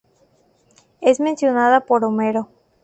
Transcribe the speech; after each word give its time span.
Es 0.99 1.19
mencionada 1.19 1.85
por 1.85 2.03
Homero. 2.03 2.49